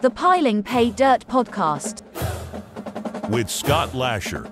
The 0.00 0.10
Piling 0.10 0.62
Pay 0.62 0.92
Dirt 0.92 1.26
Podcast. 1.26 2.02
with 3.28 3.50
Scott 3.50 3.96
Lasher. 3.96 4.48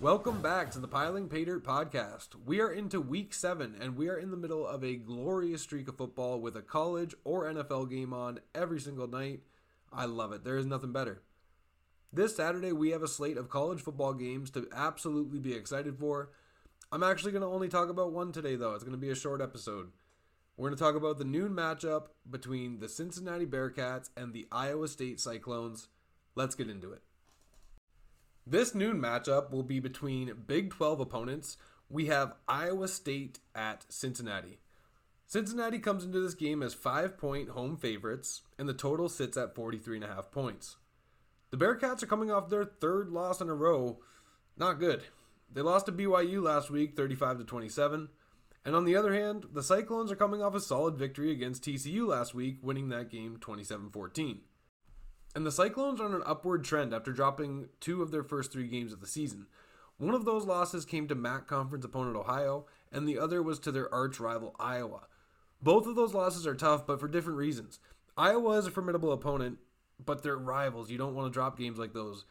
Welcome 0.00 0.42
back 0.42 0.72
to 0.72 0.80
the 0.80 0.88
Piling 0.88 1.28
Pay 1.28 1.44
Dirt 1.44 1.64
podcast. 1.64 2.30
We 2.44 2.60
are 2.60 2.72
into 2.72 3.00
week 3.00 3.32
seven, 3.32 3.76
and 3.80 3.96
we 3.96 4.08
are 4.08 4.16
in 4.16 4.32
the 4.32 4.36
middle 4.36 4.66
of 4.66 4.82
a 4.82 4.96
glorious 4.96 5.62
streak 5.62 5.86
of 5.86 5.96
football 5.96 6.40
with 6.40 6.56
a 6.56 6.62
college 6.62 7.14
or 7.22 7.44
NFL 7.44 7.88
game 7.88 8.12
on 8.12 8.40
every 8.52 8.80
single 8.80 9.06
night. 9.06 9.42
I 9.92 10.06
love 10.06 10.32
it. 10.32 10.42
There 10.42 10.58
is 10.58 10.66
nothing 10.66 10.90
better. 10.90 11.22
This 12.12 12.34
Saturday, 12.34 12.72
we 12.72 12.90
have 12.90 13.04
a 13.04 13.08
slate 13.08 13.36
of 13.36 13.48
college 13.48 13.80
football 13.80 14.12
games 14.14 14.50
to 14.50 14.66
absolutely 14.74 15.38
be 15.38 15.54
excited 15.54 16.00
for. 16.00 16.30
I'm 16.90 17.04
actually 17.04 17.30
going 17.30 17.42
to 17.42 17.48
only 17.48 17.68
talk 17.68 17.90
about 17.90 18.12
one 18.12 18.32
today, 18.32 18.56
though. 18.56 18.74
It's 18.74 18.82
going 18.82 18.90
to 18.90 18.98
be 18.98 19.10
a 19.10 19.14
short 19.14 19.40
episode. 19.40 19.92
We're 20.60 20.68
going 20.68 20.76
to 20.76 20.84
talk 20.84 20.94
about 20.94 21.16
the 21.16 21.24
noon 21.24 21.52
matchup 21.52 22.08
between 22.28 22.80
the 22.80 22.88
Cincinnati 22.90 23.46
Bearcats 23.46 24.10
and 24.14 24.34
the 24.34 24.46
Iowa 24.52 24.88
State 24.88 25.18
Cyclones. 25.18 25.88
Let's 26.34 26.54
get 26.54 26.68
into 26.68 26.92
it. 26.92 27.00
This 28.46 28.74
noon 28.74 29.00
matchup 29.00 29.50
will 29.52 29.62
be 29.62 29.80
between 29.80 30.34
Big 30.46 30.68
12 30.68 31.00
opponents. 31.00 31.56
We 31.88 32.08
have 32.08 32.34
Iowa 32.46 32.88
State 32.88 33.38
at 33.54 33.86
Cincinnati. 33.88 34.58
Cincinnati 35.26 35.78
comes 35.78 36.04
into 36.04 36.20
this 36.20 36.34
game 36.34 36.62
as 36.62 36.74
five 36.74 37.16
point 37.16 37.48
home 37.48 37.78
favorites, 37.78 38.42
and 38.58 38.68
the 38.68 38.74
total 38.74 39.08
sits 39.08 39.38
at 39.38 39.54
43.5 39.54 40.30
points. 40.30 40.76
The 41.52 41.56
Bearcats 41.56 42.02
are 42.02 42.06
coming 42.06 42.30
off 42.30 42.50
their 42.50 42.66
third 42.66 43.08
loss 43.08 43.40
in 43.40 43.48
a 43.48 43.54
row. 43.54 44.00
Not 44.58 44.78
good. 44.78 45.04
They 45.50 45.62
lost 45.62 45.86
to 45.86 45.92
BYU 45.92 46.42
last 46.42 46.70
week, 46.70 46.98
35 46.98 47.38
to 47.38 47.44
27. 47.44 48.10
And 48.64 48.76
on 48.76 48.84
the 48.84 48.96
other 48.96 49.14
hand, 49.14 49.46
the 49.52 49.62
Cyclones 49.62 50.12
are 50.12 50.16
coming 50.16 50.42
off 50.42 50.54
a 50.54 50.60
solid 50.60 50.96
victory 50.96 51.32
against 51.32 51.64
TCU 51.64 52.06
last 52.06 52.34
week, 52.34 52.58
winning 52.62 52.88
that 52.90 53.10
game 53.10 53.38
27 53.40 53.90
14. 53.90 54.40
And 55.34 55.46
the 55.46 55.52
Cyclones 55.52 56.00
are 56.00 56.06
on 56.06 56.14
an 56.14 56.22
upward 56.26 56.64
trend 56.64 56.92
after 56.92 57.12
dropping 57.12 57.68
two 57.80 58.02
of 58.02 58.10
their 58.10 58.24
first 58.24 58.52
three 58.52 58.68
games 58.68 58.92
of 58.92 59.00
the 59.00 59.06
season. 59.06 59.46
One 59.96 60.14
of 60.14 60.24
those 60.24 60.44
losses 60.44 60.84
came 60.84 61.08
to 61.08 61.14
MAC 61.14 61.46
conference 61.46 61.84
opponent 61.84 62.16
Ohio, 62.16 62.66
and 62.90 63.06
the 63.06 63.18
other 63.18 63.42
was 63.42 63.58
to 63.60 63.72
their 63.72 63.92
arch 63.94 64.18
rival 64.18 64.56
Iowa. 64.58 65.02
Both 65.62 65.86
of 65.86 65.94
those 65.94 66.14
losses 66.14 66.46
are 66.46 66.54
tough, 66.54 66.86
but 66.86 66.98
for 66.98 67.06
different 67.06 67.38
reasons. 67.38 67.78
Iowa 68.16 68.58
is 68.58 68.66
a 68.66 68.70
formidable 68.70 69.12
opponent, 69.12 69.58
but 70.04 70.22
they're 70.22 70.36
rivals. 70.36 70.90
You 70.90 70.98
don't 70.98 71.14
want 71.14 71.30
to 71.30 71.34
drop 71.34 71.58
games 71.58 71.78
like 71.78 71.92
those. 71.92 72.24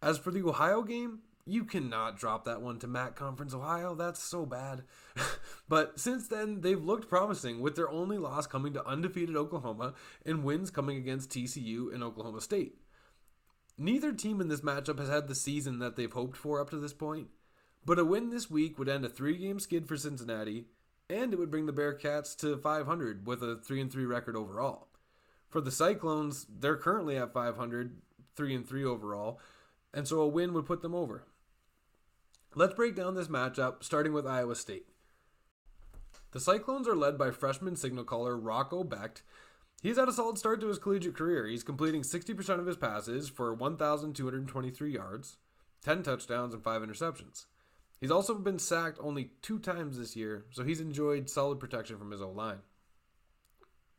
As 0.00 0.18
for 0.18 0.30
the 0.30 0.42
Ohio 0.42 0.82
game, 0.82 1.20
you 1.46 1.64
cannot 1.64 2.18
drop 2.18 2.44
that 2.44 2.60
one 2.60 2.78
to 2.80 2.88
MAC 2.88 3.14
Conference 3.14 3.54
Ohio. 3.54 3.94
That's 3.94 4.22
so 4.22 4.44
bad. 4.44 4.82
but 5.68 5.98
since 5.98 6.26
then, 6.26 6.60
they've 6.60 6.82
looked 6.82 7.08
promising 7.08 7.60
with 7.60 7.76
their 7.76 7.88
only 7.88 8.18
loss 8.18 8.46
coming 8.46 8.72
to 8.74 8.86
undefeated 8.86 9.36
Oklahoma 9.36 9.94
and 10.24 10.42
wins 10.42 10.70
coming 10.70 10.96
against 10.96 11.30
TCU 11.30 11.94
and 11.94 12.02
Oklahoma 12.02 12.40
State. 12.40 12.74
Neither 13.78 14.12
team 14.12 14.40
in 14.40 14.48
this 14.48 14.62
matchup 14.62 14.98
has 14.98 15.08
had 15.08 15.28
the 15.28 15.34
season 15.34 15.78
that 15.78 15.96
they've 15.96 16.12
hoped 16.12 16.36
for 16.36 16.60
up 16.60 16.70
to 16.70 16.76
this 16.76 16.94
point, 16.94 17.28
but 17.84 17.98
a 17.98 18.04
win 18.04 18.30
this 18.30 18.50
week 18.50 18.78
would 18.78 18.88
end 18.88 19.04
a 19.04 19.08
three 19.08 19.36
game 19.36 19.60
skid 19.60 19.86
for 19.86 19.96
Cincinnati, 19.96 20.64
and 21.08 21.32
it 21.32 21.38
would 21.38 21.50
bring 21.50 21.66
the 21.66 21.72
Bearcats 21.72 22.36
to 22.38 22.56
500 22.56 23.26
with 23.26 23.42
a 23.42 23.56
3 23.56 23.86
3 23.86 24.04
record 24.04 24.34
overall. 24.34 24.88
For 25.48 25.60
the 25.60 25.70
Cyclones, 25.70 26.46
they're 26.48 26.76
currently 26.76 27.16
at 27.16 27.32
500, 27.32 28.00
3 28.34 28.62
3 28.62 28.84
overall, 28.84 29.38
and 29.94 30.08
so 30.08 30.20
a 30.20 30.26
win 30.26 30.52
would 30.54 30.66
put 30.66 30.82
them 30.82 30.94
over. 30.94 31.24
Let's 32.58 32.72
break 32.72 32.96
down 32.96 33.14
this 33.14 33.28
matchup, 33.28 33.84
starting 33.84 34.14
with 34.14 34.26
Iowa 34.26 34.54
State. 34.54 34.86
The 36.32 36.40
Cyclones 36.40 36.88
are 36.88 36.96
led 36.96 37.18
by 37.18 37.30
freshman 37.30 37.76
signal 37.76 38.04
caller 38.04 38.34
Rocco 38.34 38.82
Becht. 38.82 39.20
He's 39.82 39.98
had 39.98 40.08
a 40.08 40.12
solid 40.12 40.38
start 40.38 40.62
to 40.62 40.68
his 40.68 40.78
collegiate 40.78 41.14
career. 41.14 41.46
He's 41.46 41.62
completing 41.62 42.00
60% 42.00 42.58
of 42.58 42.64
his 42.64 42.78
passes 42.78 43.28
for 43.28 43.52
1,223 43.52 44.90
yards, 44.90 45.36
10 45.84 46.02
touchdowns, 46.02 46.54
and 46.54 46.64
5 46.64 46.80
interceptions. 46.80 47.44
He's 48.00 48.10
also 48.10 48.34
been 48.34 48.58
sacked 48.58 48.98
only 49.02 49.32
two 49.42 49.58
times 49.58 49.98
this 49.98 50.16
year, 50.16 50.46
so 50.50 50.64
he's 50.64 50.80
enjoyed 50.80 51.28
solid 51.28 51.60
protection 51.60 51.98
from 51.98 52.10
his 52.10 52.22
O 52.22 52.30
line. 52.30 52.60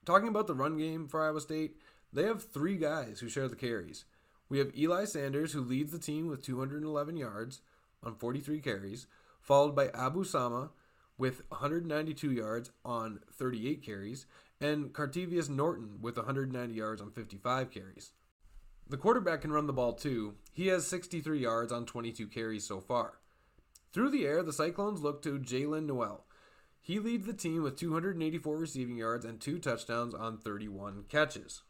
Talking 0.04 0.30
about 0.30 0.48
the 0.48 0.56
run 0.56 0.80
game 0.80 1.08
for 1.08 1.24
Iowa 1.24 1.42
State, 1.42 1.76
they 2.12 2.24
have 2.24 2.42
three 2.42 2.78
guys 2.78 3.20
who 3.20 3.30
share 3.30 3.48
the 3.48 3.56
carries. 3.56 4.06
We 4.50 4.58
have 4.58 4.76
Eli 4.76 5.06
Sanders, 5.06 5.54
who 5.54 5.62
leads 5.62 5.92
the 5.92 6.00
team 6.00 6.28
with 6.28 6.44
211 6.44 7.18
yards 7.18 7.62
on 8.08 8.16
43 8.16 8.60
carries, 8.62 9.06
followed 9.42 9.76
by 9.76 9.90
Abu 9.90 10.24
Sama 10.24 10.72
with 11.18 11.44
192 11.50 12.32
yards 12.32 12.72
on 12.86 13.20
38 13.34 13.84
carries, 13.84 14.26
and 14.62 14.94
Cartevious 14.94 15.50
Norton 15.50 16.00
with 16.02 16.18
190 16.18 16.74
yards 16.74 17.02
on 17.02 17.12
55 17.12 17.70
carries. 17.70 18.12
The 18.90 18.98
quarterback 18.98 19.42
can 19.42 19.52
run 19.52 19.68
the 19.68 19.74
ball 19.74 19.94
too. 19.94 20.36
He 20.54 20.68
has 20.68 20.88
63 20.88 21.40
yards 21.40 21.72
on 21.72 21.86
22 21.86 22.28
carries 22.28 22.66
so 22.66 22.80
far. 22.80 23.20
Through 23.92 24.12
the 24.12 24.26
air, 24.26 24.44
the 24.44 24.54
Cyclones 24.54 25.02
look 25.02 25.22
to 25.24 25.40
Jaylin 25.40 25.86
Noel. 25.86 26.24
He 26.82 27.00
leads 27.00 27.26
the 27.26 27.34
team 27.34 27.64
with 27.64 27.76
284 27.76 28.58
receiving 28.58 28.98
yards 28.98 29.26
and 29.26 29.42
two 29.42 29.60
touchdowns 29.60 30.14
on 30.14 30.38
31 30.38 31.04
catches. 31.10 31.64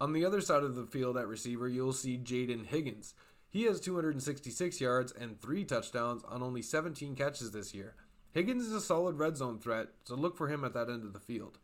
On 0.00 0.12
the 0.12 0.24
other 0.24 0.40
side 0.40 0.64
of 0.64 0.74
the 0.74 0.86
field 0.86 1.16
at 1.16 1.28
receiver, 1.28 1.68
you'll 1.68 1.92
see 1.92 2.18
Jayden 2.18 2.66
Higgins. 2.66 3.14
He 3.54 3.66
has 3.66 3.78
266 3.78 4.80
yards 4.80 5.12
and 5.12 5.40
three 5.40 5.64
touchdowns 5.64 6.24
on 6.24 6.42
only 6.42 6.60
17 6.60 7.14
catches 7.14 7.52
this 7.52 7.72
year. 7.72 7.94
Higgins 8.32 8.66
is 8.66 8.72
a 8.72 8.80
solid 8.80 9.16
red 9.16 9.36
zone 9.36 9.60
threat, 9.60 9.90
so 10.02 10.16
look 10.16 10.36
for 10.36 10.48
him 10.48 10.64
at 10.64 10.74
that 10.74 10.90
end 10.90 11.04
of 11.04 11.12
the 11.12 11.20
field. 11.20 11.60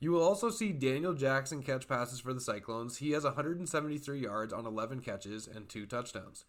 You 0.00 0.12
will 0.12 0.22
also 0.22 0.50
see 0.50 0.70
Daniel 0.70 1.14
Jackson 1.14 1.62
catch 1.62 1.88
passes 1.88 2.20
for 2.20 2.34
the 2.34 2.42
Cyclones. 2.42 2.98
He 2.98 3.12
has 3.12 3.24
173 3.24 4.20
yards 4.20 4.52
on 4.52 4.66
11 4.66 5.00
catches 5.00 5.46
and 5.46 5.66
two 5.66 5.86
touchdowns. 5.86 6.44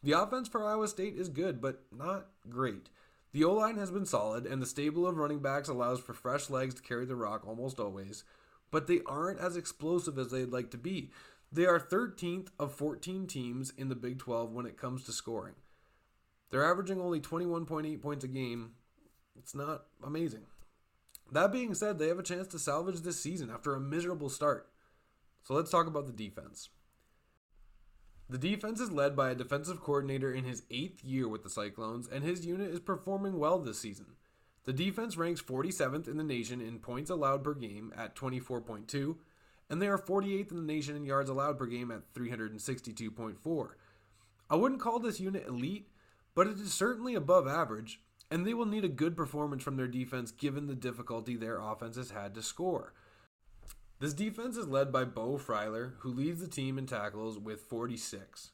The 0.00 0.12
offense 0.12 0.46
for 0.46 0.64
Iowa 0.64 0.86
State 0.86 1.16
is 1.16 1.28
good, 1.28 1.60
but 1.60 1.82
not 1.90 2.28
great. 2.48 2.88
The 3.32 3.42
O 3.42 3.52
line 3.52 3.78
has 3.78 3.90
been 3.90 4.06
solid, 4.06 4.46
and 4.46 4.62
the 4.62 4.66
stable 4.66 5.08
of 5.08 5.16
running 5.16 5.40
backs 5.40 5.68
allows 5.68 5.98
for 5.98 6.12
fresh 6.12 6.48
legs 6.48 6.74
to 6.76 6.82
carry 6.82 7.04
the 7.04 7.16
rock 7.16 7.44
almost 7.44 7.80
always, 7.80 8.22
but 8.70 8.86
they 8.86 9.00
aren't 9.06 9.40
as 9.40 9.56
explosive 9.56 10.18
as 10.18 10.30
they'd 10.30 10.52
like 10.52 10.70
to 10.70 10.78
be. 10.78 11.10
They 11.52 11.66
are 11.66 11.78
13th 11.78 12.48
of 12.58 12.74
14 12.74 13.26
teams 13.26 13.72
in 13.76 13.90
the 13.90 13.94
Big 13.94 14.18
12 14.18 14.52
when 14.52 14.64
it 14.64 14.78
comes 14.78 15.04
to 15.04 15.12
scoring. 15.12 15.54
They're 16.50 16.64
averaging 16.64 17.00
only 17.00 17.20
21.8 17.20 18.00
points 18.00 18.24
a 18.24 18.28
game. 18.28 18.72
It's 19.38 19.54
not 19.54 19.84
amazing. 20.02 20.46
That 21.30 21.52
being 21.52 21.74
said, 21.74 21.98
they 21.98 22.08
have 22.08 22.18
a 22.18 22.22
chance 22.22 22.46
to 22.48 22.58
salvage 22.58 23.00
this 23.00 23.20
season 23.20 23.50
after 23.50 23.74
a 23.74 23.80
miserable 23.80 24.28
start. 24.28 24.68
So 25.42 25.54
let's 25.54 25.70
talk 25.70 25.86
about 25.86 26.06
the 26.06 26.12
defense. 26.12 26.70
The 28.28 28.38
defense 28.38 28.80
is 28.80 28.90
led 28.90 29.14
by 29.14 29.30
a 29.30 29.34
defensive 29.34 29.80
coordinator 29.80 30.32
in 30.32 30.44
his 30.44 30.62
eighth 30.70 31.04
year 31.04 31.28
with 31.28 31.42
the 31.42 31.50
Cyclones, 31.50 32.08
and 32.08 32.24
his 32.24 32.46
unit 32.46 32.70
is 32.70 32.80
performing 32.80 33.38
well 33.38 33.58
this 33.58 33.78
season. 33.78 34.06
The 34.64 34.72
defense 34.72 35.16
ranks 35.16 35.42
47th 35.42 36.08
in 36.08 36.16
the 36.16 36.24
nation 36.24 36.60
in 36.60 36.78
points 36.78 37.10
allowed 37.10 37.44
per 37.44 37.52
game 37.52 37.92
at 37.96 38.14
24.2, 38.14 39.16
and 39.72 39.80
they 39.80 39.88
are 39.88 39.96
48th 39.96 40.50
in 40.50 40.58
the 40.58 40.72
nation 40.72 40.96
in 40.96 41.06
yards 41.06 41.30
allowed 41.30 41.58
per 41.58 41.64
game 41.64 41.90
at 41.90 42.12
362.4. 42.12 43.68
I 44.50 44.54
wouldn't 44.54 44.82
call 44.82 44.98
this 44.98 45.18
unit 45.18 45.46
elite, 45.48 45.88
but 46.34 46.46
it 46.46 46.58
is 46.58 46.74
certainly 46.74 47.14
above 47.14 47.48
average, 47.48 48.02
and 48.30 48.46
they 48.46 48.52
will 48.52 48.66
need 48.66 48.84
a 48.84 48.88
good 48.88 49.16
performance 49.16 49.62
from 49.62 49.78
their 49.78 49.86
defense 49.86 50.30
given 50.30 50.66
the 50.66 50.74
difficulty 50.74 51.36
their 51.36 51.58
offense 51.58 51.96
has 51.96 52.10
had 52.10 52.34
to 52.34 52.42
score. 52.42 52.92
This 53.98 54.12
defense 54.12 54.58
is 54.58 54.68
led 54.68 54.92
by 54.92 55.06
Beau 55.06 55.38
Freyler, 55.38 55.94
who 56.00 56.12
leads 56.12 56.42
the 56.42 56.48
team 56.48 56.76
in 56.76 56.84
tackles 56.84 57.38
with 57.38 57.62
46. 57.62 58.50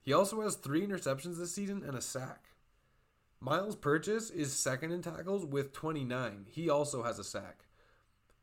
He 0.00 0.12
also 0.12 0.42
has 0.42 0.54
three 0.54 0.86
interceptions 0.86 1.38
this 1.38 1.52
season 1.52 1.82
and 1.84 1.96
a 1.96 2.00
sack. 2.00 2.50
Myles 3.40 3.74
Purchase 3.74 4.30
is 4.30 4.52
second 4.52 4.92
in 4.92 5.02
tackles 5.02 5.44
with 5.44 5.72
29. 5.72 6.46
He 6.48 6.70
also 6.70 7.02
has 7.02 7.18
a 7.18 7.24
sack. 7.24 7.64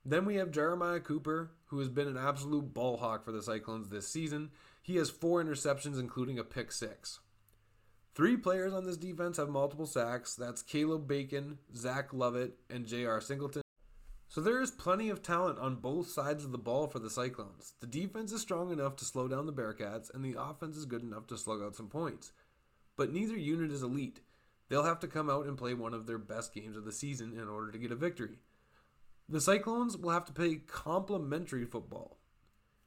Then 0.10 0.26
we 0.26 0.38
have 0.38 0.50
Jeremiah 0.50 1.00
Cooper, 1.00 1.52
who 1.68 1.78
has 1.78 1.88
been 1.88 2.08
an 2.08 2.18
absolute 2.18 2.74
ball 2.74 2.98
hawk 2.98 3.24
for 3.24 3.32
the 3.32 3.44
Cyclones 3.44 3.90
this 3.90 4.08
season. 4.08 4.50
He 4.82 4.96
has 4.96 5.12
four 5.12 5.44
interceptions, 5.44 6.00
including 6.00 6.40
a 6.40 6.44
pick 6.44 6.72
six. 6.72 7.20
Three 8.16 8.36
players 8.36 8.74
on 8.74 8.86
this 8.86 8.98
defense 8.98 9.38
have 9.38 9.50
multiple 9.50 9.86
sacks. 9.86 10.34
That's 10.34 10.64
Caleb 10.64 11.08
Bacon, 11.08 11.60
Zach 11.76 12.12
Lovett, 12.12 12.58
and 12.72 12.88
J.R. 12.88 13.22
Singleton. 13.22 13.62
So 14.30 14.42
there 14.42 14.60
is 14.60 14.72
plenty 14.72 15.10
of 15.10 15.22
talent 15.22 15.60
on 15.60 15.76
both 15.76 16.10
sides 16.10 16.44
of 16.44 16.52
the 16.52 16.58
ball 16.58 16.88
for 16.88 16.98
the 16.98 17.12
Cyclones. 17.12 17.76
The 17.80 17.86
defense 17.86 18.32
is 18.32 18.42
strong 18.42 18.72
enough 18.72 18.96
to 18.96 19.06
slow 19.06 19.28
down 19.28 19.46
the 19.46 19.54
Bearcats, 19.54 20.12
and 20.12 20.26
the 20.26 20.42
offense 20.42 20.76
is 20.76 20.86
good 20.86 21.04
enough 21.04 21.28
to 21.28 21.38
slug 21.38 21.62
out 21.62 21.76
some 21.76 21.88
points. 21.88 22.32
But 22.98 23.14
neither 23.14 23.38
unit 23.38 23.72
is 23.72 23.84
elite. 23.84 24.22
They'll 24.70 24.84
have 24.84 25.02
to 25.02 25.08
come 25.08 25.30
out 25.30 25.46
and 25.46 25.56
play 25.56 25.76
one 25.76 25.94
of 25.94 26.08
their 26.08 26.18
best 26.18 26.52
games 26.52 26.76
of 26.76 26.86
the 26.86 26.92
season 26.92 27.34
in 27.40 27.48
order 27.48 27.72
to 27.72 27.78
get 27.78 27.92
a 27.92 27.96
victory. 27.96 28.40
The 29.32 29.40
Cyclones 29.40 29.96
will 29.96 30.10
have 30.10 30.26
to 30.26 30.34
play 30.34 30.56
complementary 30.56 31.64
football. 31.64 32.18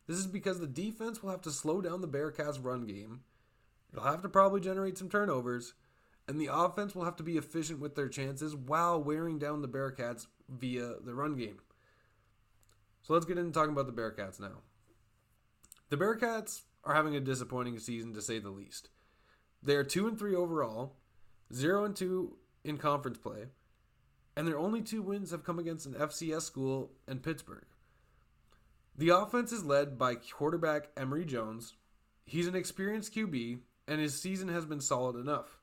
This 0.08 0.16
is 0.16 0.26
because 0.26 0.58
the 0.58 0.66
defense 0.66 1.22
will 1.22 1.30
have 1.30 1.42
to 1.42 1.52
slow 1.52 1.80
down 1.80 2.00
the 2.00 2.08
Bearcats' 2.08 2.62
run 2.62 2.84
game. 2.84 3.20
It'll 3.92 4.04
have 4.04 4.22
to 4.22 4.28
probably 4.28 4.60
generate 4.60 4.98
some 4.98 5.08
turnovers, 5.08 5.74
and 6.26 6.40
the 6.40 6.48
offense 6.52 6.94
will 6.94 7.04
have 7.04 7.14
to 7.16 7.22
be 7.22 7.36
efficient 7.36 7.78
with 7.78 7.94
their 7.94 8.08
chances 8.08 8.56
while 8.56 9.00
wearing 9.00 9.38
down 9.38 9.62
the 9.62 9.68
Bearcats 9.68 10.26
via 10.48 10.94
the 11.04 11.14
run 11.14 11.36
game. 11.36 11.60
So 13.02 13.14
let's 13.14 13.26
get 13.26 13.38
into 13.38 13.52
talking 13.52 13.72
about 13.72 13.86
the 13.86 13.92
Bearcats 13.92 14.40
now. 14.40 14.62
The 15.90 15.96
Bearcats 15.96 16.62
are 16.82 16.94
having 16.94 17.14
a 17.14 17.20
disappointing 17.20 17.78
season 17.78 18.14
to 18.14 18.22
say 18.22 18.40
the 18.40 18.50
least. 18.50 18.88
They 19.62 19.76
are 19.76 19.84
2 19.84 20.08
and 20.08 20.18
3 20.18 20.34
overall, 20.34 20.96
0 21.54 21.84
and 21.84 21.94
2 21.94 22.36
in 22.64 22.78
conference 22.78 23.18
play, 23.18 23.46
and 24.36 24.46
their 24.46 24.58
only 24.58 24.82
two 24.82 25.02
wins 25.02 25.30
have 25.30 25.44
come 25.44 25.58
against 25.58 25.86
an 25.86 25.94
FCS 25.94 26.42
school 26.42 26.90
and 27.06 27.22
Pittsburgh. 27.22 27.64
The 28.96 29.10
offense 29.10 29.52
is 29.52 29.64
led 29.64 29.98
by 29.98 30.16
quarterback 30.16 30.88
Emory 30.96 31.24
Jones. 31.24 31.74
He's 32.24 32.46
an 32.46 32.54
experienced 32.54 33.14
QB, 33.14 33.58
and 33.88 34.00
his 34.00 34.20
season 34.20 34.48
has 34.48 34.64
been 34.64 34.80
solid 34.80 35.16
enough. 35.16 35.58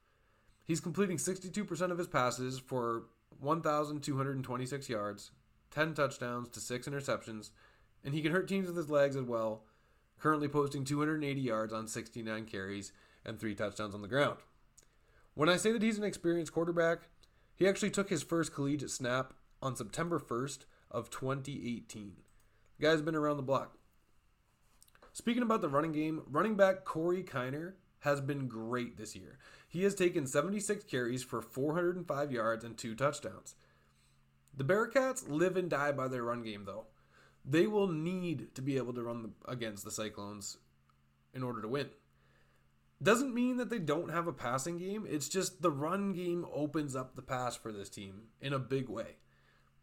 He's 0.66 0.80
completing 0.80 1.18
62% 1.18 1.92
of 1.92 1.98
his 1.98 2.08
passes 2.08 2.60
for 2.60 3.06
1,226 3.40 4.90
yards, 4.90 5.32
10 5.72 5.94
touchdowns 5.94 6.50
to 6.50 6.60
6 6.60 6.88
interceptions, 6.88 7.52
and 8.04 8.14
he 8.14 8.22
can 8.22 8.32
hurt 8.32 8.48
teams 8.48 8.68
with 8.68 8.78
his 8.78 8.90
legs 8.90 9.16
as 9.16 9.24
well, 9.24 9.64
currently 10.20 10.48
posting 10.48 10.84
280 10.84 11.40
yards 11.40 11.74
on 11.74 11.88
69 11.88 12.46
carries 12.46 12.92
and 13.26 13.40
3 13.40 13.56
touchdowns 13.56 13.96
on 13.96 14.02
the 14.02 14.08
ground. 14.08 14.38
When 15.34 15.50
I 15.50 15.58
say 15.58 15.72
that 15.72 15.82
he's 15.82 15.98
an 15.98 16.04
experienced 16.04 16.52
quarterback, 16.52 17.00
he 17.60 17.68
actually 17.68 17.92
took 17.92 18.10
his 18.10 18.24
first 18.24 18.54
collegiate 18.54 18.90
snap 18.90 19.34
on 19.62 19.76
September 19.76 20.18
1st 20.18 20.60
of 20.90 21.10
2018. 21.10 22.14
The 22.78 22.86
guy's 22.88 23.02
been 23.02 23.16
around 23.16 23.36
the 23.36 23.44
block. 23.44 23.78
Speaking 25.12 25.44
about 25.44 25.60
the 25.60 25.68
running 25.68 25.92
game, 25.92 26.22
running 26.32 26.56
back 26.56 26.86
Corey 26.86 27.22
Kiner 27.22 27.74
has 28.00 28.22
been 28.22 28.48
great 28.48 28.98
this 28.98 29.14
year. 29.14 29.38
He 29.68 29.84
has 29.84 29.94
taken 29.94 30.26
76 30.26 30.86
carries 30.86 31.22
for 31.22 31.42
405 31.42 32.32
yards 32.32 32.64
and 32.64 32.78
two 32.78 32.96
touchdowns. 32.96 33.56
The 34.56 34.64
Bearcats 34.64 35.30
live 35.30 35.58
and 35.58 35.70
die 35.70 35.92
by 35.92 36.08
their 36.08 36.24
run 36.24 36.44
game, 36.44 36.64
though. 36.66 36.86
They 37.44 37.68
will 37.68 37.88
need 37.88 38.56
to 38.56 38.62
be 38.62 38.78
able 38.78 38.94
to 38.94 39.04
run 39.04 39.34
against 39.46 39.84
the 39.84 39.92
Cyclones 39.92 40.58
in 41.34 41.44
order 41.44 41.62
to 41.62 41.68
win. 41.68 41.90
Doesn't 43.02 43.34
mean 43.34 43.58
that 43.58 43.70
they 43.70 43.80
don't 43.80 44.12
have 44.12 44.28
a 44.28 44.34
passing 44.34 44.78
game. 44.78 45.08
It's 45.10 45.30
just 45.30 45.62
the 45.62 45.72
run 45.72 46.12
game 46.12 46.46
opens 46.54 46.96
up 46.96 47.16
the 47.16 47.22
pass 47.22 47.56
for 47.56 47.72
this 47.72 47.90
team 47.90 48.24
in 48.42 48.52
a 48.52 48.60
big 48.60 48.90
way. 48.90 49.16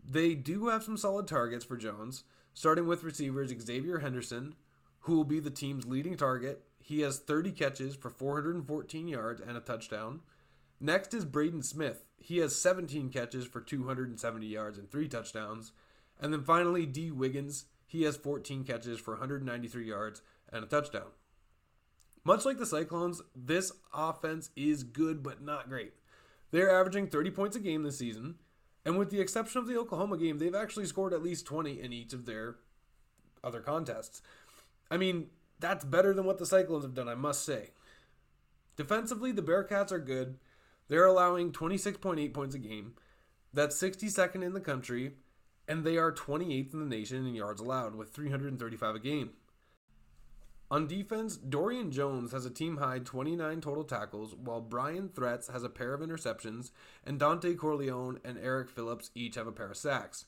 They 0.04 0.34
do 0.34 0.68
have 0.68 0.84
some 0.84 0.98
solid 0.98 1.26
targets 1.26 1.64
for 1.64 1.76
Jones, 1.76 2.24
starting 2.52 2.86
with 2.86 3.02
receivers 3.02 3.52
Xzavier 3.52 4.02
Henderson, 4.02 4.54
who 5.00 5.16
will 5.16 5.24
be 5.24 5.40
the 5.40 5.50
team's 5.50 5.86
leading 5.86 6.16
target. 6.16 6.62
He 6.78 7.00
has 7.00 7.18
30 7.18 7.52
catches 7.52 7.96
for 7.96 8.10
414 8.10 9.08
yards 9.08 9.40
and 9.40 9.56
a 9.56 9.60
touchdown. 9.60 10.20
Next 10.78 11.14
is 11.14 11.24
Braden 11.24 11.62
Smith. 11.62 12.04
He 12.18 12.38
has 12.38 12.54
17 12.54 13.08
catches 13.08 13.46
for 13.46 13.60
270 13.60 14.46
yards 14.46 14.78
and 14.78 14.90
three 14.90 15.08
touchdowns. 15.08 15.72
And 16.20 16.32
then 16.32 16.42
finally, 16.42 16.86
Dee 16.86 17.10
Wiggins. 17.10 17.64
He 17.86 18.02
has 18.02 18.16
14 18.16 18.64
catches 18.64 18.98
for 18.98 19.14
193 19.14 19.88
yards 19.88 20.22
and 20.52 20.64
a 20.64 20.66
touchdown. 20.66 21.08
Much 22.26 22.44
like 22.44 22.58
the 22.58 22.66
Cyclones, 22.66 23.22
this 23.36 23.70
offense 23.94 24.50
is 24.56 24.82
good 24.82 25.22
but 25.22 25.40
not 25.40 25.68
great. 25.68 25.92
They're 26.50 26.76
averaging 26.76 27.06
30 27.06 27.30
points 27.30 27.54
a 27.54 27.60
game 27.60 27.84
this 27.84 27.98
season, 27.98 28.34
and 28.84 28.98
with 28.98 29.10
the 29.10 29.20
exception 29.20 29.60
of 29.60 29.68
the 29.68 29.78
Oklahoma 29.78 30.18
game, 30.18 30.38
they've 30.38 30.52
actually 30.52 30.86
scored 30.86 31.12
at 31.12 31.22
least 31.22 31.46
20 31.46 31.80
in 31.80 31.92
each 31.92 32.12
of 32.12 32.26
their 32.26 32.56
other 33.44 33.60
contests. 33.60 34.22
I 34.90 34.96
mean, 34.96 35.28
that's 35.60 35.84
better 35.84 36.12
than 36.12 36.24
what 36.24 36.38
the 36.38 36.46
Cyclones 36.46 36.82
have 36.82 36.94
done, 36.94 37.08
I 37.08 37.14
must 37.14 37.44
say. 37.44 37.70
Defensively, 38.74 39.30
the 39.30 39.40
Bearcats 39.40 39.92
are 39.92 40.00
good. 40.00 40.38
They're 40.88 41.06
allowing 41.06 41.52
26.8 41.52 42.34
points 42.34 42.56
a 42.56 42.58
game. 42.58 42.94
That's 43.54 43.80
62nd 43.80 44.42
in 44.42 44.52
the 44.52 44.60
country, 44.60 45.12
and 45.68 45.84
they 45.84 45.96
are 45.96 46.10
28th 46.10 46.72
in 46.72 46.80
the 46.80 46.96
nation 46.96 47.24
in 47.24 47.36
yards 47.36 47.60
allowed 47.60 47.94
with 47.94 48.12
335 48.12 48.96
a 48.96 48.98
game. 48.98 49.30
On 50.68 50.88
defense, 50.88 51.36
Dorian 51.36 51.92
Jones 51.92 52.32
has 52.32 52.44
a 52.44 52.50
team 52.50 52.78
high 52.78 52.98
29 52.98 53.60
total 53.60 53.84
tackles, 53.84 54.34
while 54.34 54.60
Bryon 54.60 55.08
Threats 55.08 55.46
has 55.48 55.62
a 55.62 55.68
pair 55.68 55.94
of 55.94 56.00
interceptions, 56.00 56.72
and 57.04 57.20
Dontay 57.20 57.56
Corleone 57.56 58.18
and 58.24 58.36
Eric 58.38 58.70
Phillips 58.70 59.10
each 59.14 59.36
have 59.36 59.46
a 59.46 59.52
pair 59.52 59.70
of 59.70 59.76
sacks. 59.76 60.24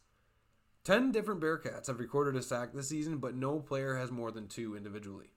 Ten 0.85 1.11
different 1.11 1.41
Bearcats 1.41 1.89
have 1.89 1.99
recorded 1.99 2.37
a 2.37 2.43
sack 2.43 2.73
this 2.73 2.89
season, 2.89 3.19
but 3.19 3.35
no 3.35 3.59
player 3.59 3.97
has 3.97 4.13
more 4.13 4.31
than 4.31 4.47
two 4.47 4.77
individually. 4.77 5.33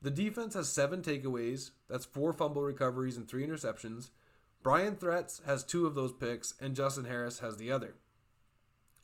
The 0.00 0.10
defense 0.10 0.54
has 0.54 0.70
seven 0.70 1.02
takeaways, 1.02 1.72
that's 1.88 2.06
four 2.06 2.32
fumble 2.32 2.62
recoveries 2.62 3.18
and 3.18 3.28
three 3.28 3.46
interceptions. 3.46 4.10
Bryon 4.62 4.96
Threats 4.96 5.42
has 5.44 5.62
two 5.62 5.86
of 5.86 5.94
those 5.94 6.12
picks, 6.12 6.54
and 6.60 6.74
Justin 6.74 7.04
Harris 7.04 7.40
has 7.40 7.58
the 7.58 7.70
other. 7.70 7.96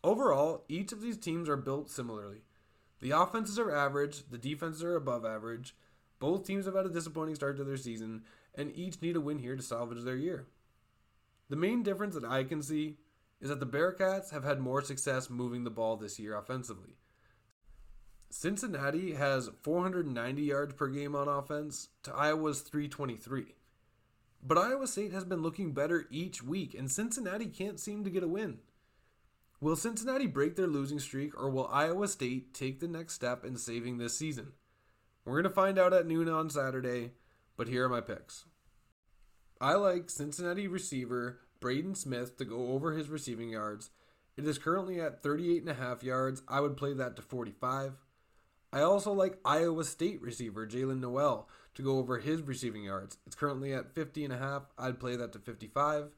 Overall, 0.02 0.64
each 0.68 0.92
of 0.92 1.02
these 1.02 1.18
teams 1.18 1.48
are 1.48 1.56
built 1.56 1.90
similarly. 1.90 2.42
The 3.04 3.10
offenses 3.10 3.58
are 3.58 3.70
average, 3.70 4.22
the 4.30 4.38
defenses 4.38 4.82
are 4.82 4.96
above 4.96 5.26
average. 5.26 5.76
Both 6.20 6.46
teams 6.46 6.64
have 6.64 6.74
had 6.74 6.86
a 6.86 6.88
disappointing 6.88 7.34
start 7.34 7.58
to 7.58 7.64
their 7.64 7.76
season, 7.76 8.22
and 8.54 8.74
each 8.74 9.02
need 9.02 9.14
a 9.14 9.20
win 9.20 9.40
here 9.40 9.56
to 9.56 9.62
salvage 9.62 10.02
their 10.04 10.16
year. 10.16 10.46
The 11.50 11.56
main 11.56 11.82
difference 11.82 12.14
that 12.14 12.24
I 12.24 12.44
can 12.44 12.62
see 12.62 12.96
is 13.42 13.50
that 13.50 13.60
the 13.60 13.66
Bearcats 13.66 14.30
have 14.30 14.42
had 14.42 14.58
more 14.58 14.80
success 14.80 15.28
moving 15.28 15.64
the 15.64 15.70
ball 15.70 15.98
this 15.98 16.18
year 16.18 16.34
offensively. 16.34 16.96
Cincinnati 18.30 19.12
has 19.12 19.50
490 19.60 20.40
yards 20.40 20.72
per 20.72 20.88
game 20.88 21.14
on 21.14 21.28
offense 21.28 21.90
to 22.04 22.14
Iowa's 22.14 22.62
323. 22.62 23.54
But 24.42 24.56
Iowa 24.56 24.86
State 24.86 25.12
has 25.12 25.24
been 25.24 25.42
looking 25.42 25.72
better 25.72 26.06
each 26.10 26.42
week, 26.42 26.72
and 26.72 26.90
Cincinnati 26.90 27.48
can't 27.48 27.78
seem 27.78 28.02
to 28.04 28.10
get 28.10 28.22
a 28.22 28.28
win. 28.28 28.60
Will 29.64 29.76
Cincinnati 29.76 30.26
break 30.26 30.56
their 30.56 30.66
losing 30.66 30.98
streak, 30.98 31.40
or 31.40 31.48
will 31.48 31.70
Iowa 31.72 32.06
State 32.06 32.52
take 32.52 32.80
the 32.80 32.86
next 32.86 33.14
step 33.14 33.46
in 33.46 33.56
saving 33.56 33.96
this 33.96 34.14
season? 34.14 34.52
We're 35.24 35.40
going 35.40 35.44
to 35.44 35.48
find 35.48 35.78
out 35.78 35.94
at 35.94 36.06
noon 36.06 36.28
on 36.28 36.50
Saturday, 36.50 37.12
but 37.56 37.68
here 37.68 37.86
are 37.86 37.88
my 37.88 38.02
picks. 38.02 38.44
I 39.62 39.72
like 39.76 40.10
Cincinnati 40.10 40.68
receiver 40.68 41.40
Braden 41.60 41.94
Smith 41.94 42.36
to 42.36 42.44
go 42.44 42.72
over 42.72 42.92
his 42.92 43.08
receiving 43.08 43.48
yards. 43.48 43.88
It 44.36 44.46
is 44.46 44.58
currently 44.58 45.00
at 45.00 45.22
38.5 45.22 46.02
yards. 46.02 46.42
I 46.46 46.60
would 46.60 46.76
play 46.76 46.92
that 46.92 47.16
to 47.16 47.22
45. 47.22 47.92
I 48.70 48.80
also 48.82 49.14
like 49.14 49.38
Iowa 49.46 49.84
State 49.84 50.20
receiver 50.20 50.66
Jaylin 50.66 51.00
Noel 51.00 51.48
to 51.72 51.80
go 51.80 51.96
over 51.96 52.18
his 52.18 52.42
receiving 52.42 52.84
yards. 52.84 53.16
It's 53.26 53.34
currently 53.34 53.72
at 53.72 53.94
50.5. 53.94 54.64
I'd 54.76 55.00
play 55.00 55.16
that 55.16 55.32
to 55.32 55.38
55. 55.38 56.10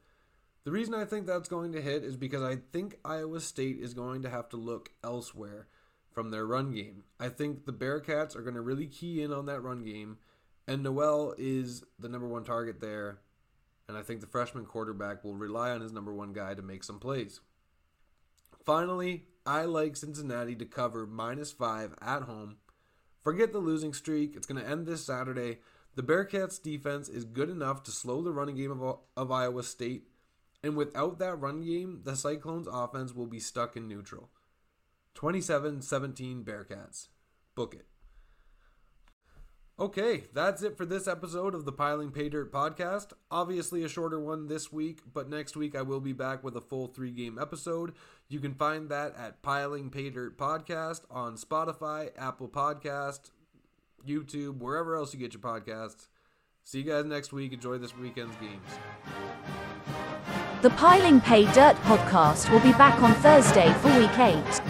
The 0.67 0.73
reason 0.73 0.95
I 0.95 1.05
think 1.05 1.29
that's 1.29 1.49
going 1.49 1.71
to 1.75 1.81
hit 1.81 2.03
is 2.03 2.17
because 2.17 2.43
I 2.43 2.57
think 2.73 2.99
Iowa 3.05 3.39
State 3.39 3.79
is 3.79 3.95
going 3.95 4.23
to 4.23 4.31
have 4.31 4.49
to 4.49 4.57
look 4.57 4.91
elsewhere 5.05 5.69
from 6.11 6.33
their 6.33 6.45
run 6.45 6.73
game. 6.73 7.05
I 7.21 7.29
think 7.29 7.67
the 7.67 7.73
Bearcats 7.73 8.35
are 8.35 8.43
going 8.43 8.57
to 8.57 8.61
really 8.61 8.89
key 8.89 9.23
in 9.23 9.33
on 9.33 9.47
that 9.47 9.61
run 9.61 9.85
game, 9.85 10.19
and 10.67 10.83
Noel 10.83 11.37
is 11.39 11.85
the 12.01 12.09
number 12.09 12.27
one 12.27 12.43
target 12.43 12.81
there. 12.81 13.21
And 13.87 13.97
I 13.97 14.03
think 14.03 14.21
the 14.21 14.27
freshman 14.27 14.65
quarterback 14.65 15.23
will 15.23 15.37
rely 15.37 15.71
on 15.71 15.83
his 15.83 15.93
number 15.93 16.13
one 16.13 16.33
guy 16.33 16.55
to 16.55 16.63
make 16.63 16.83
some 16.83 16.99
plays. 16.99 17.39
Finally, 18.65 19.27
I 19.47 19.67
like 19.67 19.95
Cincinnati 19.95 20.57
to 20.57 20.65
cover 20.65 21.07
minus 21.07 21.53
five 21.53 21.95
at 22.03 22.23
home. 22.23 22.57
Forget 23.23 23.53
the 23.53 23.61
losing 23.61 23.95
streak, 23.95 24.35
it's 24.35 24.49
going 24.49 24.61
to 24.61 24.69
end 24.69 24.85
this 24.89 25.07
Saturday. 25.07 25.59
The 25.95 26.03
Bearcats 26.03 26.61
defense 26.61 27.09
is 27.09 27.25
good 27.25 27.51
enough 27.51 27.85
to 27.85 27.93
slow 27.93 28.21
the 28.21 28.33
running 28.33 28.57
game 28.57 28.73
of, 28.73 28.99
of 29.17 29.31
Iowa 29.31 29.63
State 29.63 30.09
and 30.67 30.77
without 30.77 31.21
that 31.21 31.37
run 31.37 31.63
game, 31.63 32.01
the 32.03 32.17
Cyclones 32.17 32.67
offense 32.67 33.15
will 33.15 33.29
be 33.29 33.39
stuck 33.39 33.77
in 33.77 33.87
neutral. 33.87 34.31
27 35.15 35.81
17 35.81 36.43
Bearcats. 36.43 37.07
Book 37.55 37.73
it. 37.75 37.87
Okay, 39.79 40.25
that's 40.35 40.63
it 40.63 40.77
for 40.77 40.85
this 40.85 41.07
episode 41.07 41.55
of 41.55 41.67
the 41.67 41.73
Piling 41.73 42.11
Pay 42.11 42.31
Dirt 42.31 42.51
podcast. 42.51 43.13
Obviously, 43.31 43.85
a 43.85 43.89
shorter 43.89 44.19
one 44.19 44.49
this 44.49 44.73
week, 44.73 45.03
but 45.13 45.29
next 45.29 45.57
week 45.57 45.77
I 45.77 45.83
will 45.83 46.01
be 46.01 46.13
back 46.13 46.43
with 46.43 46.57
a 46.57 46.61
full 46.61 46.89
three 46.89 47.13
game 47.13 47.39
episode. 47.41 47.93
You 48.29 48.41
can 48.41 48.55
find 48.55 48.89
that 48.89 49.15
at 49.17 49.43
Piling 49.43 49.91
Pay 49.91 50.11
Dirt 50.11 50.37
podcast 50.37 51.03
on 51.09 51.37
Spotify, 51.37 52.11
Apple 52.19 52.49
Podcast, 52.49 53.31
YouTube, 54.05 54.59
wherever 54.59 54.97
else 54.97 55.15
you 55.15 55.21
get 55.21 55.33
your 55.33 55.43
podcasts. 55.43 56.09
See 56.65 56.79
you 56.79 56.91
guys 56.91 57.05
next 57.05 57.33
week. 57.33 57.53
Enjoy 57.53 57.79
this 57.79 57.97
weekend's 57.97 58.35
games. 58.39 59.96
The 60.63 60.71
Piling 60.71 61.21
Pay 61.21 61.45
Dirt 61.53 61.77
podcast 61.83 62.51
will 62.51 62.61
be 62.61 62.73
back 62.73 63.03
on 63.03 63.13
Thursday 63.17 63.71
for 63.75 63.89
week 63.99 64.19
8. 64.19 64.66